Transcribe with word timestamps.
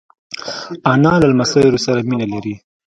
انا 0.91 1.13
له 1.21 1.27
لمسیو 1.31 1.83
سره 1.85 1.99
مینه 2.09 2.25
لري 2.33 2.55